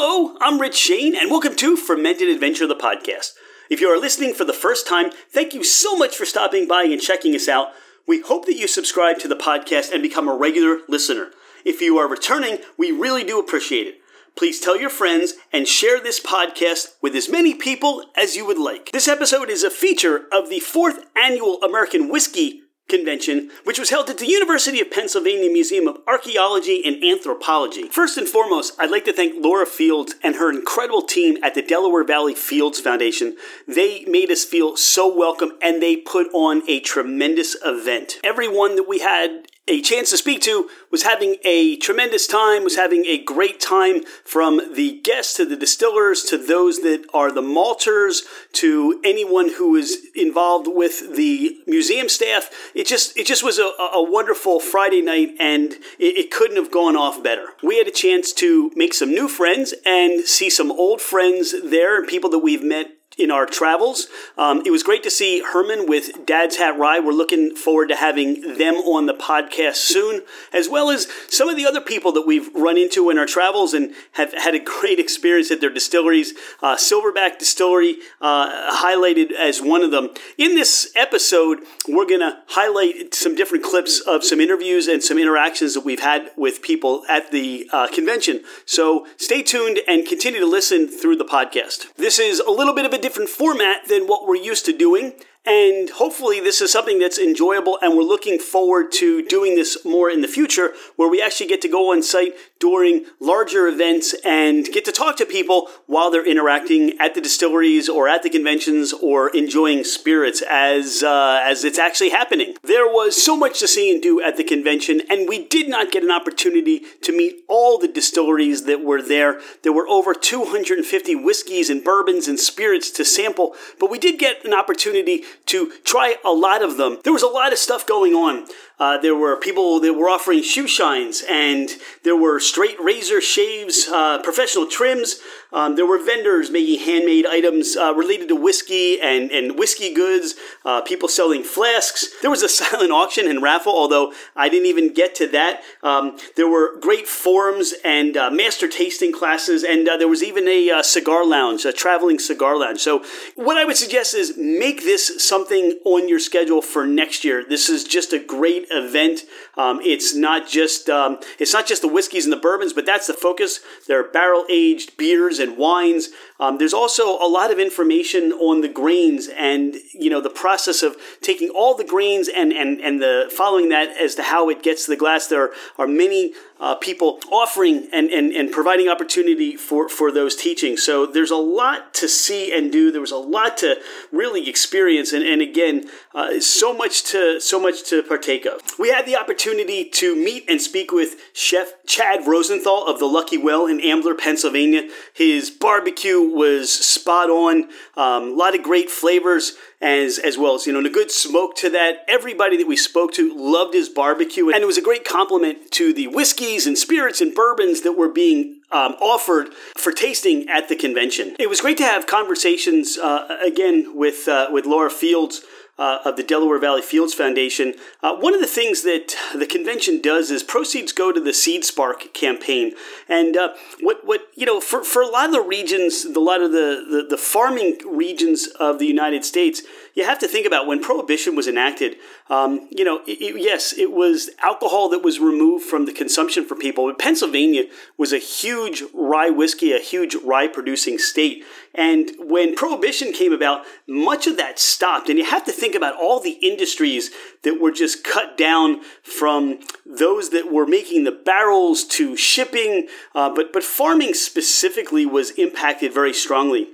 [0.00, 3.32] Hello, I'm Rich Shane, and welcome to Fermented Adventure, the podcast.
[3.68, 6.84] If you are listening for the first time, thank you so much for stopping by
[6.84, 7.72] and checking us out.
[8.06, 11.32] We hope that you subscribe to the podcast and become a regular listener.
[11.64, 14.00] If you are returning, we really do appreciate it.
[14.36, 18.56] Please tell your friends and share this podcast with as many people as you would
[18.56, 18.92] like.
[18.92, 24.08] This episode is a feature of the fourth annual American Whiskey Convention, which was held
[24.08, 27.88] at the University of Pennsylvania Museum of Archaeology and Anthropology.
[27.88, 31.62] First and foremost, I'd like to thank Laura Fields and her incredible team at the
[31.62, 33.36] Delaware Valley Fields Foundation.
[33.66, 38.18] They made us feel so welcome and they put on a tremendous event.
[38.24, 42.76] Everyone that we had a chance to speak to was having a tremendous time, was
[42.76, 47.42] having a great time from the guests to the distillers to those that are the
[47.42, 52.50] malters to anyone who is involved with the museum staff.
[52.74, 56.72] It just it just was a, a wonderful Friday night and it, it couldn't have
[56.72, 57.48] gone off better.
[57.62, 61.98] We had a chance to make some new friends and see some old friends there
[61.98, 64.06] and people that we've met in our travels.
[64.36, 67.00] Um, it was great to see Herman with Dad's Hat Rye.
[67.00, 71.56] We're looking forward to having them on the podcast soon, as well as some of
[71.56, 75.00] the other people that we've run into in our travels and have had a great
[75.00, 76.32] experience at their distilleries.
[76.62, 80.10] Uh, Silverback Distillery uh, highlighted as one of them.
[80.36, 85.18] In this episode, we're going to highlight some different clips of some interviews and some
[85.18, 88.42] interactions that we've had with people at the uh, convention.
[88.64, 91.92] So stay tuned and continue to listen through the podcast.
[91.96, 95.14] This is a little bit of a different format than what we're used to doing.
[95.46, 100.10] And hopefully, this is something that's enjoyable, and we're looking forward to doing this more
[100.10, 104.66] in the future where we actually get to go on site during larger events and
[104.66, 108.92] get to talk to people while they're interacting at the distilleries or at the conventions
[108.92, 112.54] or enjoying spirits as, uh, as it's actually happening.
[112.62, 115.92] There was so much to see and do at the convention, and we did not
[115.92, 119.40] get an opportunity to meet all the distilleries that were there.
[119.62, 124.44] There were over 250 whiskeys and bourbons and spirits to sample, but we did get
[124.44, 126.98] an opportunity to try a lot of them.
[127.04, 128.46] There was a lot of stuff going on.
[128.78, 131.70] Uh, there were people that were offering shoe shines, and
[132.04, 135.18] there were straight razor shaves, uh, professional trims.
[135.52, 140.34] Um, there were vendors making handmade items uh, related to whiskey and, and whiskey goods,
[140.64, 142.08] uh, people selling flasks.
[142.22, 145.62] There was a silent auction and raffle, although I didn't even get to that.
[145.82, 150.82] Um, there were great forums and uh, master tasting classes, and there was even a
[150.82, 152.80] cigar lounge, a traveling cigar lounge.
[152.80, 157.44] So, what I would suggest is make this something on your schedule for next year.
[157.48, 159.20] This is just a great event.
[159.56, 163.06] Um, it's not just um, it's not just the whiskeys and the bourbons, but that's
[163.06, 163.60] the focus.
[163.86, 166.08] There are barrel aged beers and wines.
[166.40, 170.82] Um, there's also a lot of information on the grains and you know the process
[170.82, 174.62] of taking all the grains and and and the following that as to how it
[174.62, 175.26] gets to the glass.
[175.26, 180.82] There are many uh, people offering and, and, and providing opportunity for, for those teachings.
[180.82, 182.90] So there's a lot to see and do.
[182.90, 183.76] There was a lot to
[184.10, 188.60] really experience, and, and again, uh, so much to so much to partake of.
[188.78, 193.38] We had the opportunity to meet and speak with Chef Chad Rosenthal of the Lucky
[193.38, 194.88] Well in Ambler, Pennsylvania.
[195.14, 197.68] His barbecue was spot on.
[197.96, 201.10] Um, a lot of great flavors as as well as you know and a good
[201.10, 202.04] smoke to that.
[202.08, 205.92] Everybody that we spoke to loved his barbecue, and it was a great compliment to
[205.92, 206.08] the
[206.48, 211.34] whiskeys and spirits and bourbons that were being um, offered for tasting at the convention.
[211.38, 215.42] It was great to have conversations uh, again with uh, with Laura Fields
[215.78, 217.74] uh, of the Delaware Valley Fields Foundation.
[218.02, 221.64] Uh, one of the things that the convention does is proceeds go to the Seed
[221.64, 222.72] Spark campaign,
[223.08, 226.42] and uh, what what you know for, for a lot of the regions, a lot
[226.42, 229.62] of the, the, the farming regions of the United States,
[229.94, 231.96] you have to think about when prohibition was enacted.
[232.28, 236.44] Um, you know, it, it, yes, it was alcohol that was removed from the consumption
[236.44, 237.64] for people, but Pennsylvania
[237.96, 241.44] was a huge rye whiskey, a huge rye producing state,
[241.78, 245.94] and when prohibition came about, much of that stopped, and you have to think about
[245.94, 247.12] all the industries
[247.44, 253.32] that were just cut down from those that were making the barrels to shipping, uh,
[253.32, 256.66] but, but farming specifically was impacted very strongly.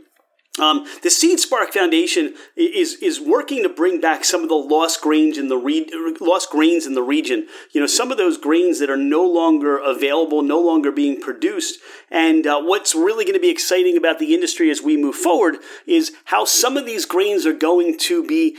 [0.61, 5.01] Um, the Seed Spark Foundation is is working to bring back some of the lost
[5.01, 5.91] grains in the re-
[6.21, 7.49] lost grains in the region.
[7.73, 11.81] You know, some of those grains that are no longer available, no longer being produced.
[12.09, 15.57] And uh, what's really going to be exciting about the industry as we move forward
[15.87, 18.57] is how some of these grains are going to be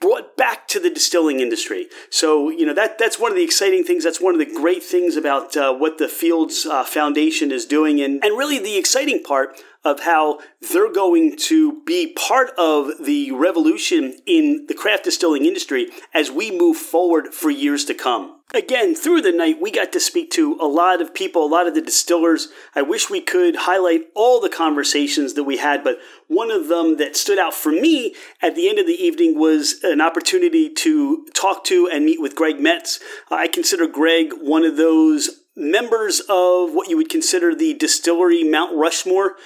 [0.00, 1.86] brought back to the distilling industry.
[2.10, 4.04] So, you know, that that's one of the exciting things.
[4.04, 8.00] That's one of the great things about uh, what the Fields uh, Foundation is doing.
[8.00, 10.40] And, and really the exciting part of how
[10.72, 16.50] they're going to be part of the revolution in the craft distilling industry as we
[16.50, 18.35] move forward for years to come.
[18.54, 21.66] Again, through the night, we got to speak to a lot of people, a lot
[21.66, 22.48] of the distillers.
[22.76, 25.98] I wish we could highlight all the conversations that we had, but
[26.28, 29.82] one of them that stood out for me at the end of the evening was
[29.82, 33.00] an opportunity to talk to and meet with Greg Metze.
[33.30, 38.44] Uh, I consider Greg one of those members of what you would consider the distillery
[38.44, 39.36] Mount Rushmore.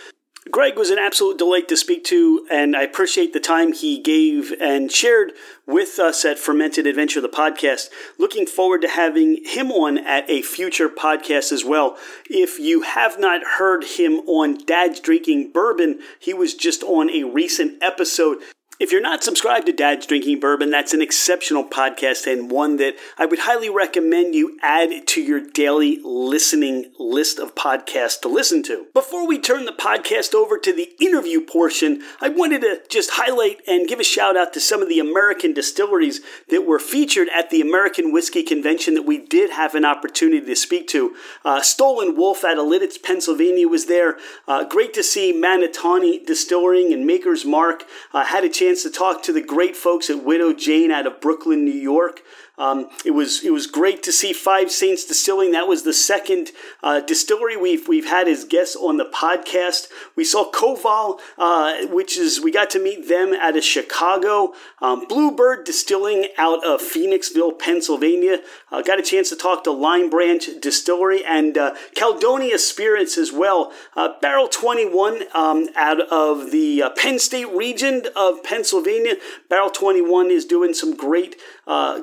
[0.51, 4.53] Greg was an absolute delight to speak to, and I appreciate the time he gave
[4.61, 5.33] and shared
[5.67, 7.89] with us at Fermented Adventure, the podcast.
[8.19, 11.97] Looking forward to having him on at a future podcast as well.
[12.29, 17.25] If you have not heard him on Dad's Drinking Bourbon, he was just on a
[17.25, 18.39] recent episode.
[18.81, 22.95] If you're not subscribed to Dad's Drinking Bourbon, that's an exceptional podcast and one that
[23.19, 28.63] I would highly recommend you add to your daily listening list of podcasts to listen
[28.63, 28.87] to.
[28.95, 33.59] Before we turn the podcast over to the interview portion, I wanted to just highlight
[33.69, 37.51] and give a shout out to some of the American distilleries that were featured at
[37.51, 41.15] the American Whiskey Convention that we did have an opportunity to speak to.
[41.45, 44.17] Uh, Stoll & Wolfe out of Lititz, Pennsylvania was there.
[44.49, 47.85] Uh, great to see Manatawny Distilling and Maker's Mark.
[48.15, 51.05] Uh, had a chance chance to talk to the great folks at Widow Jane out
[51.05, 52.21] of Brooklyn, New York.
[52.61, 55.53] Um, it was it was great to see Five Saints Distilling.
[55.53, 56.51] That was the second
[56.83, 59.89] uh, distillery we've we've had as guests on the podcast.
[60.15, 64.53] We saw Koval, uh, which is we got to meet them out of Chicago.
[64.83, 68.41] Um, Bluebird Distilling out of Phoenixville, Pennsylvania.
[68.71, 73.33] Uh, got a chance to talk to Lime Branch Distillery and uh, Caledonia Spirits as
[73.33, 73.73] well.
[73.97, 79.15] Uh, Barrel Twenty One um, out of the uh, Penn State region of Pennsylvania.
[79.49, 81.37] Barrel Twenty One is doing some great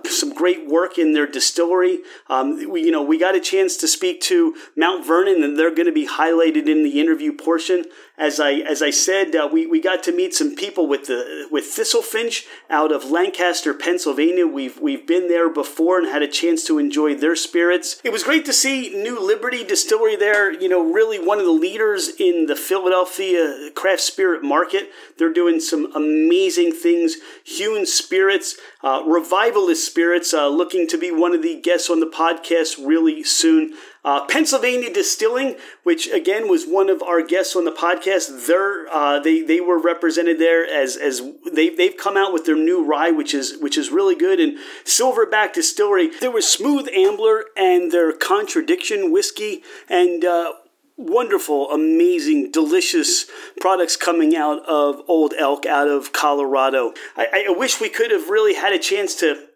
[0.05, 1.99] some great great work in their distillery.
[2.29, 5.73] Um, we, you know, we got a chance to speak to Mount Vernon, and they're
[5.73, 7.85] going to be highlighted in the interview portion
[8.17, 11.47] as I as I said, uh, we we got to meet some people with the
[11.51, 14.47] with Thistlefinch out of Lancaster, Pennsylvania.
[14.47, 18.01] We've we've been there before and had a chance to enjoy their spirits.
[18.03, 20.51] It was great to see New Liberty Distillery there.
[20.51, 24.89] You know, really one of the leaders in the Philadelphia craft spirit market.
[25.19, 27.17] They're doing some amazing things.
[27.43, 32.07] Hewn Spirits, uh, Revivalist Spirits, uh, looking to be one of the guests on the
[32.07, 33.73] podcast really soon.
[34.07, 39.19] Uh, Pennsylvania Distilling, which again was one of our guests on the podcast, they're, uh,
[39.19, 41.21] they they were represented there as as
[41.51, 44.39] they they've come out with their new rye, which is which is really good.
[44.39, 50.53] And Silverback Distillery, there was Smooth Ambler and their Contradiction whiskey, and uh,
[50.95, 53.25] wonderful, amazing, delicious
[53.59, 56.93] products coming out of Old Elk, out of Colorado.
[57.17, 59.47] I, I wish we could have really had a chance to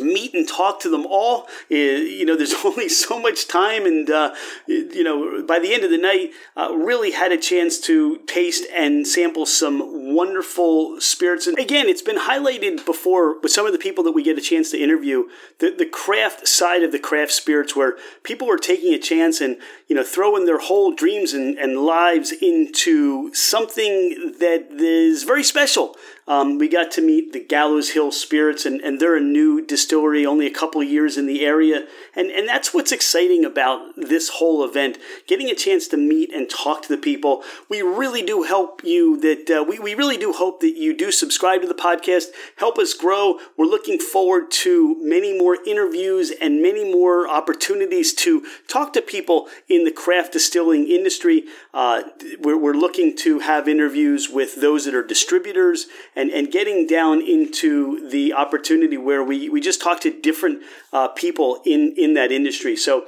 [0.00, 1.46] meet and talk to them all.
[1.68, 4.34] You know, there's only so much time, and uh,
[4.66, 8.66] you know, by the end of the night, uh, really had a chance to taste
[8.74, 11.46] and sample some wonderful spirits.
[11.46, 14.42] And again, it's been highlighted before with some of the people that we get a
[14.42, 15.24] chance to interview.
[15.58, 19.58] The the craft side of the craft spirits, where people are taking a chance and
[19.86, 25.96] you know throwing their whole dreams and, and lives into something that is very special.
[26.28, 30.26] Um, we got to meet the Gallows Hill Spirits, and, and they're a new distillery,
[30.26, 31.86] only a couple years in the area.
[32.14, 36.50] And, and that's what's exciting about this whole event getting a chance to meet and
[36.50, 37.42] talk to the people.
[37.70, 41.10] We really do help you that uh, we, we really do hope that you do
[41.10, 42.26] subscribe to the podcast,
[42.56, 43.38] help us grow.
[43.56, 49.48] We're looking forward to many more interviews and many more opportunities to talk to people
[49.66, 51.44] in the craft distilling industry.
[51.72, 52.02] Uh,
[52.38, 55.86] we're, we're looking to have interviews with those that are distributors
[56.18, 61.08] and, and getting down into the opportunity where we, we just talk to different uh,
[61.08, 62.76] people in, in that industry.
[62.76, 63.06] So,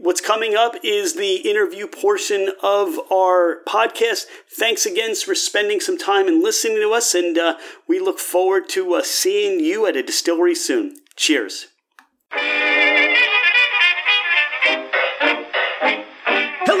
[0.00, 4.24] What's coming up is the interview portion of our podcast.
[4.50, 8.68] Thanks again for spending some time and listening to us, and uh, we look forward
[8.70, 10.96] to uh, seeing you at a distillery soon.
[11.14, 11.68] Cheers.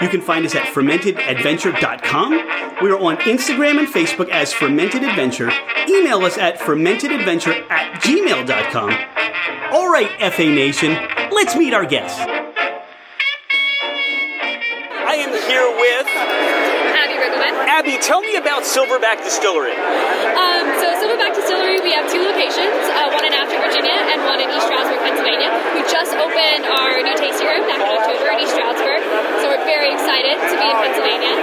[0.00, 2.30] You can find us at fermentedadventure.com.
[2.82, 5.50] We are on Instagram and Facebook as Fermented Adventure.
[5.88, 8.90] Email us at fermentedadventure at gmail.com.
[9.72, 10.96] All right, FA Nation,
[11.30, 12.18] let's meet our guest.
[15.10, 17.50] I am here with Abby Riggleman.
[17.66, 17.98] Abby.
[17.98, 19.74] Tell me about Silverback Distillery.
[19.74, 24.38] Um, so Silverback Distillery, we have two locations, uh, one in Afton, Virginia, and one
[24.38, 25.50] in East Stroudsburg, Pennsylvania.
[25.74, 29.02] We just opened our new tasting room back in October in East Stroudsburg,
[29.42, 31.34] so we're very excited to be in Pennsylvania.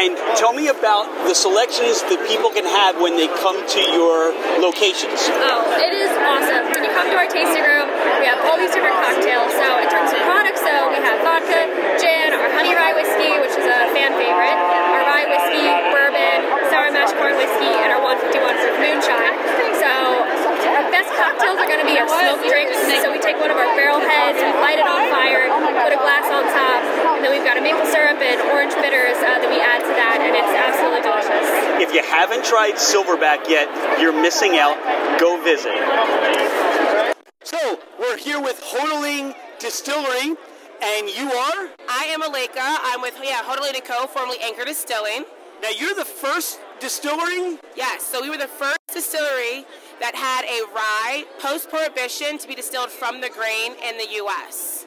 [0.00, 4.34] And tell me about the selections that people can have when they come to your
[4.58, 5.30] locations.
[5.30, 6.74] Oh, it is awesome.
[6.74, 7.86] When you come to our tasting room,
[8.18, 9.54] we have all these different cocktails.
[9.54, 11.70] So in terms of products, so we have vodka,
[12.02, 14.58] gin, our honey rye whiskey, which is a fan favorite,
[14.90, 19.34] our rye whiskey, bourbon, sour mash corn whiskey, and our 151 proof moonshine.
[19.78, 19.90] So
[20.74, 22.74] our best cocktails are going to be our smoke drinks.
[23.06, 25.46] So we take one of our barrel heads, we light it on fire,
[25.78, 26.80] put a glass on top,
[27.16, 29.92] and then we've got a maple syrup and orange bitters uh, that we add to
[29.92, 31.70] that, and it's absolutely delicious.
[31.90, 33.66] If you haven't tried Silverback yet,
[34.00, 34.78] you're missing out.
[35.18, 35.74] Go visit.
[37.42, 40.36] So, we're here with Hotaling Distillery,
[40.80, 41.68] and you are?
[41.88, 42.78] I am Aleka.
[42.84, 45.24] I'm with yeah, Hotaling & Co., formerly Anchor Distilling.
[45.64, 47.58] Now, you're the first distillery?
[47.74, 49.66] Yes, so we were the first distillery
[49.98, 54.86] that had a rye post-prohibition to be distilled from the grain in the U.S.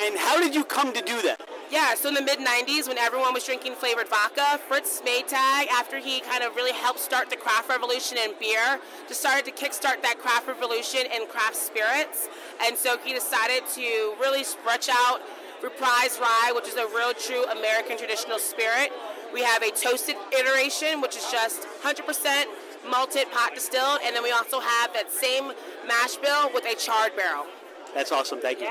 [0.00, 1.46] And how did you come to do that?
[1.70, 5.98] Yeah, so in the mid 90s, when everyone was drinking flavored vodka, Fritz Maytag, after
[5.98, 10.18] he kind of really helped start the craft revolution in beer, started to kickstart that
[10.18, 12.28] craft revolution in craft spirits.
[12.64, 15.20] And so he decided to really stretch out
[15.62, 18.90] Reprise Rye, which is a real true American traditional spirit.
[19.34, 22.44] We have a toasted iteration, which is just 100%
[22.88, 25.52] malted pot distilled, and then we also have that same
[25.86, 27.44] mash bill with a charred barrel.
[27.94, 28.40] That's awesome.
[28.40, 28.70] Thank you.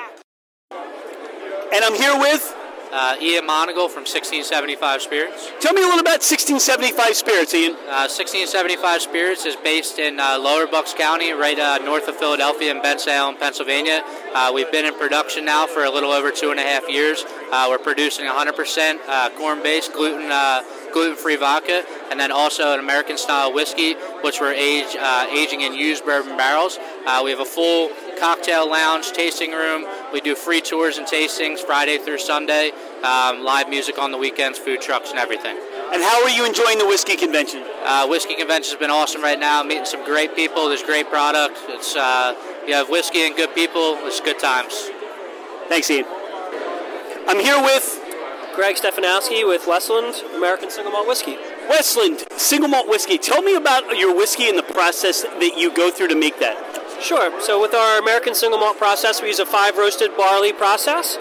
[0.72, 2.57] And I'm here with.
[2.91, 5.51] Uh, Ian Monagle from 1675 Spirits.
[5.60, 7.74] Tell me a little about 1675 Spirits, Ian.
[7.74, 12.72] Uh, 1675 Spirits is based in uh, Lower Bucks County, right uh, north of Philadelphia
[12.72, 14.03] in Bensalem, Pennsylvania.
[14.34, 17.25] Uh, we've been in production now for a little over two and a half years.
[17.51, 20.32] Uh, we're producing 100% uh, corn-based, gluten
[20.94, 24.96] gluten-free vodka, and then also an American-style whiskey, which we're age,
[25.36, 26.79] aging in used bourbon barrels.
[27.24, 27.89] we have a full
[28.20, 29.86] cocktail lounge, tasting room.
[30.12, 32.72] We do free tours and tastings Friday through Sunday.
[33.04, 35.58] Um, live music on the weekends, food trucks, and everything.
[35.94, 37.64] And how are you enjoying the whiskey convention?
[37.84, 39.64] Uh, whiskey convention has been awesome right now.
[39.64, 40.68] Meeting some great people.
[40.68, 41.58] There's great product.
[41.70, 42.36] It's uh,
[42.68, 43.98] you have whiskey and good people.
[44.02, 44.90] It's good times.
[45.70, 46.06] Thanks, Ian.
[47.28, 48.04] I'm here with
[48.56, 51.38] Greg Stefanowski with Westland American Single Malt Whiskey.
[51.70, 53.18] Westland Single Malt Whiskey.
[53.18, 56.58] Tell me about your whiskey and the process that you go through to make that.
[57.01, 57.42] Sure.
[57.42, 61.18] So with our American single malt process, we use a five roasted barley process.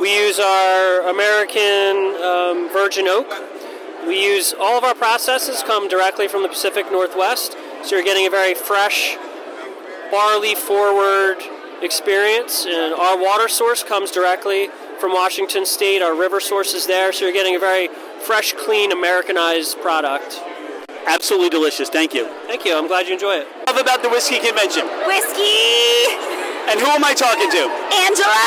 [0.00, 3.28] We use our American um, virgin oak.
[4.06, 8.26] We use all of our processes come directly from the Pacific Northwest, so you're getting
[8.26, 9.16] a very fresh,
[10.10, 11.36] barley forward
[11.82, 12.66] experience.
[12.66, 14.68] And our water source comes directly
[14.98, 16.02] from Washington State.
[16.02, 17.88] Our river source is there, so you're getting a very
[18.20, 20.40] fresh, clean, Americanized product.
[21.06, 21.88] Absolutely delicious.
[21.88, 22.28] Thank you.
[22.46, 22.76] Thank you.
[22.76, 23.48] I'm glad you enjoy it.
[23.66, 24.84] Love about the whiskey convention.
[25.06, 26.16] Whiskey!
[26.68, 27.62] And who am I talking to?
[28.06, 28.44] Angela!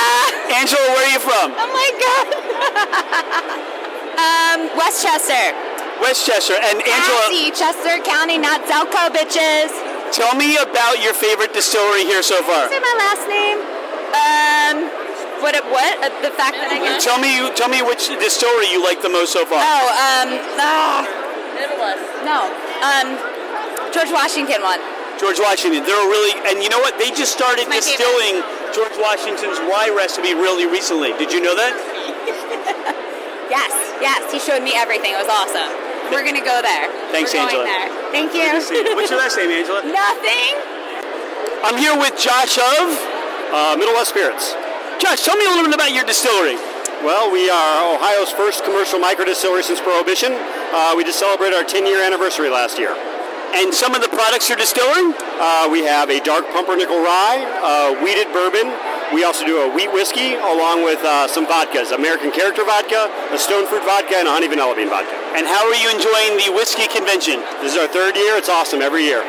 [0.54, 1.48] Angela, where are you from?
[1.58, 2.26] Oh my god!
[4.24, 5.52] um, Westchester.
[6.00, 6.56] Westchester.
[6.56, 7.24] And Angela.
[7.28, 9.74] Cassie, Chester County, not Zelko, bitches.
[10.14, 12.70] Tell me about your favorite distillery here so far.
[12.70, 13.60] Say my last name.
[14.14, 14.76] Um,
[15.42, 15.58] what?
[15.74, 15.94] What?
[16.00, 17.02] Uh, the fact that I can.
[17.02, 19.60] Tell me, tell me which distillery you like the most so far.
[19.60, 21.23] Oh, um, ah.
[22.24, 22.50] No.
[22.82, 23.08] Um,
[23.94, 24.80] George Washington one.
[25.20, 25.86] George Washington.
[25.86, 26.98] They're really, and you know what?
[26.98, 28.42] They just started My distilling
[28.74, 31.14] George Washington's rye recipe really recently.
[31.22, 31.74] Did you know that?
[33.52, 33.70] Yes,
[34.02, 34.24] yes.
[34.34, 35.14] He showed me everything.
[35.14, 35.70] It was awesome.
[36.10, 36.90] We're gonna go there.
[37.14, 37.68] Thanks, We're Angela.
[37.68, 37.90] Going there.
[38.10, 38.50] Thank you.
[38.98, 39.84] What's your last name, Angela?
[39.94, 40.54] Nothing.
[41.62, 42.88] I'm here with Josh of
[43.54, 44.56] Uh, Middle West Spirits.
[44.98, 45.22] Josh.
[45.22, 46.56] Tell me a little bit about your distillery.
[47.06, 50.34] Well, we are Ohio's first commercial micro distillery since Prohibition.
[50.74, 52.98] Uh, we just celebrated our 10 year anniversary last year.
[53.54, 55.14] And some of the products you're distilling?
[55.38, 58.74] Uh, we have a dark pumpernickel rye, uh, wheated bourbon.
[59.14, 63.38] We also do a wheat whiskey along with uh, some vodkas American Character vodka, a
[63.38, 65.14] stone fruit vodka, and a honey vanilla bean vodka.
[65.38, 67.38] And how are you enjoying the whiskey convention?
[67.62, 68.34] This is our third year.
[68.42, 69.22] It's awesome every year.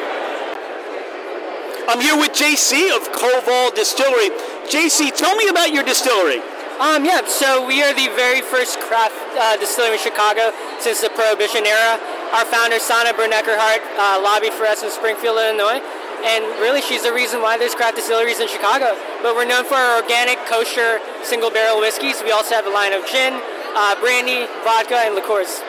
[1.84, 4.32] I'm here with JC of Koval Distillery.
[4.72, 6.40] JC, tell me about your distillery.
[6.74, 10.50] Um, yeah, so we are the very first craft uh, distillery in Chicago
[10.82, 12.02] since the Prohibition era.
[12.34, 15.78] Our founder, Sonat Birnecker Hart, uh, lobbied for us in Springfield, Illinois.
[16.26, 18.98] And really, she's the reason why there's craft distilleries in Chicago.
[19.22, 22.18] But we're known for our organic, kosher, single barrel whiskeys.
[22.26, 23.38] We also have a line of gin,
[23.78, 25.62] uh, brandy, vodka, and liqueurs.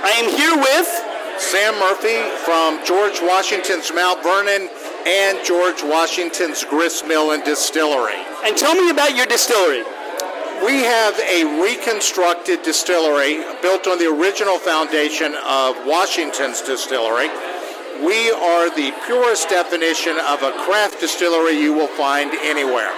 [0.00, 0.88] I am here with
[1.36, 4.72] Sam Murphy from George Washington's Mount Vernon
[5.06, 8.20] and George Washington's Grist Mill and Distillery.
[8.44, 9.82] And tell me about your distillery.
[10.64, 17.28] We have a reconstructed distillery built on the original foundation of Washington's distillery.
[18.04, 22.92] We are the purest definition of a craft distillery you will find anywhere.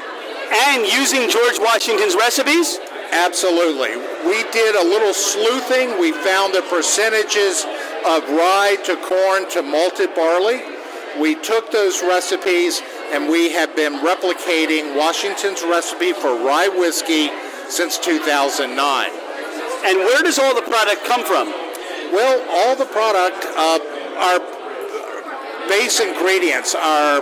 [0.53, 2.79] And using George Washington's recipes?
[3.13, 3.97] Absolutely.
[4.27, 6.01] We did a little sleuthing.
[6.01, 7.65] We found the percentages
[8.07, 10.72] of rye to corn to malted barley.
[11.21, 12.81] We took those recipes
[13.13, 17.29] and we have been replicating Washington's recipe for rye whiskey
[17.69, 19.11] since 2009.
[19.85, 21.49] And where does all the product come from?
[22.13, 23.79] Well, all the product, uh,
[24.17, 24.39] our
[25.69, 27.21] base ingredients are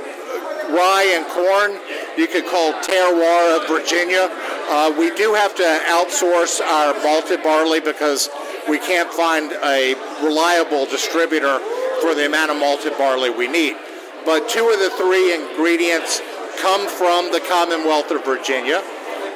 [0.70, 1.80] rye and corn.
[2.16, 4.28] You could call terroir of Virginia.
[4.70, 8.28] Uh, we do have to outsource our malted barley because
[8.68, 11.58] we can't find a reliable distributor
[12.00, 13.76] for the amount of malted barley we need.
[14.24, 16.20] But two of the three ingredients
[16.60, 18.82] come from the Commonwealth of Virginia.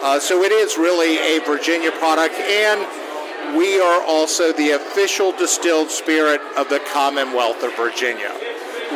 [0.02, 5.90] Uh, so it is really a Virginia product, and we are also the official distilled
[5.90, 8.32] spirit of the Commonwealth of Virginia.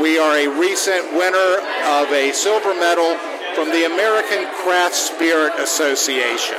[0.03, 1.59] We are a recent winner
[1.99, 3.17] of a silver medal
[3.55, 6.59] from the American Craft Spirit Association.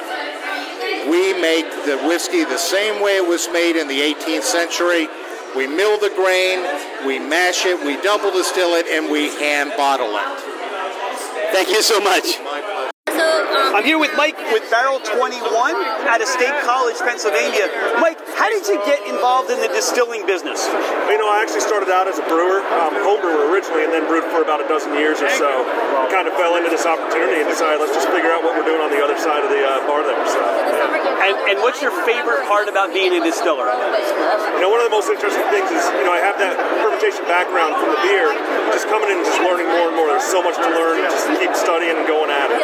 [1.10, 5.08] We make the whiskey the same way it was made in the 18th century.
[5.56, 6.60] We mill the grain,
[7.06, 10.39] we mash it, we double distill it, and we hand bottle it.
[11.51, 12.38] Thank you so much.
[13.19, 15.43] So, um, I'm here with Mike with Barrel 21
[16.07, 17.67] out of State College, Pennsylvania.
[17.99, 20.63] Mike, how did you get involved in the distilling business?
[21.11, 24.07] You know, I actually started out as a brewer, um, home brewer originally, and then
[24.07, 25.67] brewed for about a dozen years or so.
[26.07, 28.79] Kind of fell into this opportunity and decided let's just figure out what we're doing
[28.79, 30.15] on the other side of the uh, bar there.
[30.31, 33.67] So, And, and what's your favorite part about being a distiller?
[33.67, 37.27] you know, one of the most interesting things is, you know, I have that fermentation
[37.27, 38.31] background from the beer,
[38.71, 40.07] just coming in and just learning more and more.
[40.07, 42.63] There's so much to learn, just keep studying and going at it.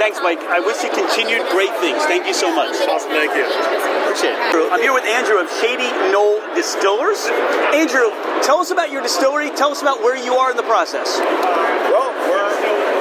[0.00, 0.40] Thanks, Mike.
[0.48, 2.02] I wish you continued great things.
[2.04, 2.76] Thank you so much.
[2.88, 3.44] Awesome, thank you.
[3.44, 4.72] Appreciate it.
[4.72, 7.26] I'm here with Andrew of Shady Knoll Distillers.
[7.72, 8.12] Andrew,
[8.44, 9.50] tell us about your distillery.
[9.56, 11.18] Tell us about where you are in the process.
[11.18, 12.52] Well, we're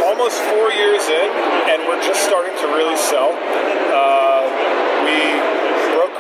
[0.08, 1.30] almost four years in,
[1.74, 3.34] and we're just starting to really sell.
[3.34, 4.23] Uh,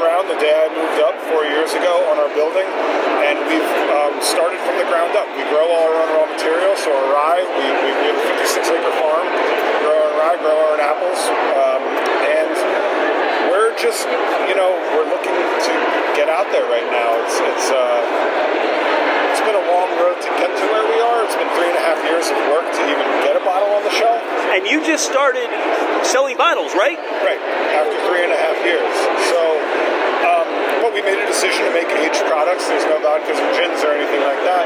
[0.03, 2.67] ground the day I moved up four years ago on our building,
[3.23, 5.31] and we've um, started from the ground up.
[5.31, 8.27] We grow all our own raw materials, so our rye, we, we, we have a
[8.35, 9.23] 56 acre farm,
[9.79, 11.19] grow our rye, grow our own apples,
[11.55, 11.81] um,
[12.19, 12.51] and
[13.47, 14.03] we're just,
[14.51, 15.73] you know, we're looking to
[16.19, 17.09] get out there right now.
[17.23, 18.43] It's, it's, uh,
[19.31, 21.23] it's been a long road to get to where we are.
[21.23, 23.87] It's been three and a half years of work to even get a bottle on
[23.87, 24.19] the shelf.
[24.51, 25.47] And you just started
[26.03, 26.99] selling bottles, right?
[27.23, 27.39] Right,
[27.71, 29.22] after three and a half years.
[30.93, 32.69] We made a decision to make aged products.
[32.69, 34.65] There's no vodkas or gins or anything like that.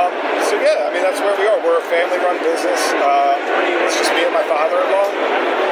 [0.00, 0.12] Um,
[0.48, 1.60] so yeah, I mean that's where we are.
[1.60, 2.80] We're a family-run business.
[2.96, 3.36] Uh,
[3.84, 5.08] it's just me and my father-in-law.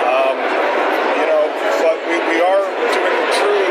[0.05, 0.37] Um,
[1.17, 1.43] you know,
[1.81, 3.67] but we, we are doing the true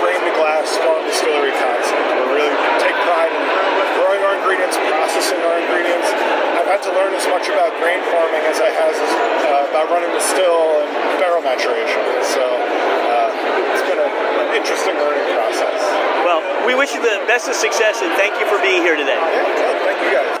[0.00, 1.92] grain to glass farm distillery concept.
[1.92, 3.44] We really take pride in
[4.00, 6.08] growing our ingredients, processing our ingredients.
[6.56, 10.08] I've had to learn as much about grain farming as I has uh, about running
[10.08, 12.00] the still and barrel maturation.
[12.32, 13.28] So uh,
[13.76, 15.80] it's been a, interesting learning process.
[16.24, 19.18] Well, we wish you the best of success and thank you for being here today.
[19.18, 20.40] Yeah, thank you guys.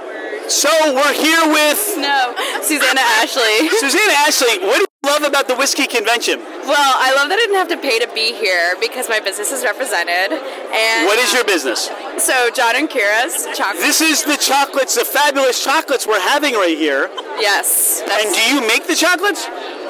[0.52, 3.68] So we're here with No, Susanna Ashley.
[3.80, 4.60] Susanna Ashley.
[4.60, 6.38] What do you love about the whiskey convention?
[6.38, 9.52] Well, I love that I didn't have to pay to be here because my business
[9.52, 10.36] is represented.
[10.36, 11.88] And What is your business?
[12.18, 13.80] so John and Kira's chocolate.
[13.82, 17.08] This is the chocolates, the fabulous chocolates we're having right here.
[17.40, 18.02] yes.
[18.04, 19.46] And do you make the chocolates?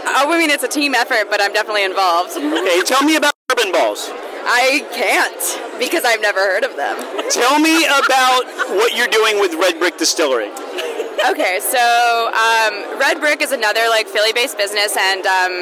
[0.06, 2.30] Oh, I mean it's a team effort, but I'm definitely involved.
[2.38, 4.10] Okay, tell me about bourbon balls.
[4.46, 6.96] I can't because I've never heard of them.
[7.30, 8.44] Tell me about
[8.76, 10.50] what you're doing with Red Brick Distillery.
[11.30, 11.80] Okay, so
[12.34, 15.54] um, Red Brick is another like Philly-based business, and um,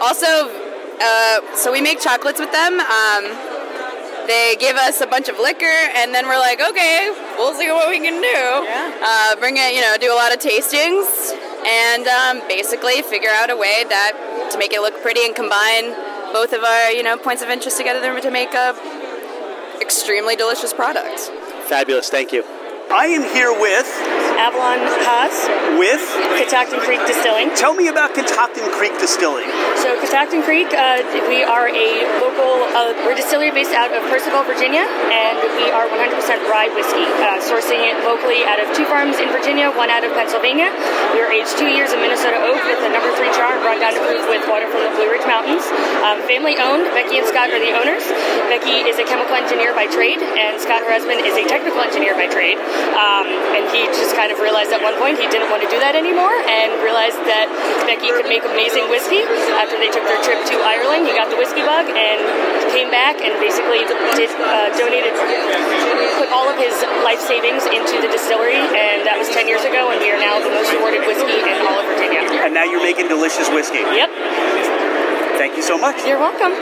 [0.00, 0.52] also,
[1.00, 2.80] uh, so we make chocolates with them.
[2.80, 3.24] Um,
[4.26, 7.88] they give us a bunch of liquor, and then we're like, okay, we'll see what
[7.88, 8.40] we can do.
[9.00, 11.32] Uh, bring it, you know, do a lot of tastings,
[11.64, 15.94] and um, basically figure out a way that to make it look pretty and combine
[16.32, 18.74] both of our, you know, points of interest together to make a
[19.80, 21.20] extremely delicious product.
[21.68, 22.44] Fabulous, thank you.
[22.90, 23.86] I am here with
[24.36, 25.48] Avalon Haas
[25.80, 26.04] with
[26.36, 27.48] Catoctin Creek Distilling.
[27.56, 29.48] Tell me about Catoctin Creek Distilling.
[29.80, 31.88] So Catoctin Creek, uh, we are a
[32.20, 36.12] local, uh, we're a distillery based out of Purcellville, Virginia, and we are 100%
[36.52, 40.12] rye whiskey, uh, sourcing it locally out of two farms in Virginia, one out of
[40.12, 40.68] Pennsylvania.
[41.16, 43.96] We are aged two years in Minnesota oak with the number three char brought down
[43.96, 45.64] to proof with water from the Blue Ridge Mountains.
[46.04, 48.04] Um, family owned, Becky and Scott are the owners.
[48.52, 52.12] Becky is a chemical engineer by trade, and Scott, her husband, is a technical engineer
[52.12, 52.60] by trade.
[52.94, 55.70] Um, and he just kind kind of realized at one point he didn't want to
[55.70, 57.46] do that anymore and realized that
[57.86, 59.22] Becky could make amazing whiskey.
[59.54, 62.18] After they took their trip to Ireland, he got the whiskey bug and
[62.74, 65.14] came back and basically did, uh, donated,
[66.18, 66.74] put all of his
[67.06, 70.42] life savings into the distillery, and that was 10 years ago, and we are now
[70.42, 72.26] the most awarded whiskey in all of Virginia.
[72.42, 73.86] And now you're making delicious whiskey.
[73.86, 74.10] Yep.
[75.38, 76.02] Thank you so much.
[76.02, 76.50] You're welcome.